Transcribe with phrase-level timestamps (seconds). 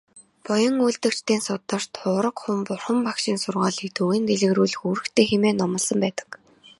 [0.45, 6.29] Буян үйлдэгчийн сударт "Хувраг хүн Бурхан багшийн сургаалыг түгээн дэлгэрүүлэх үүрэгтэй" хэмээн номлосон байдаг.